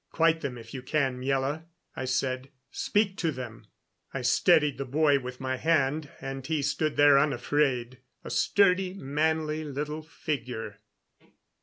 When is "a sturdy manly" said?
8.23-9.63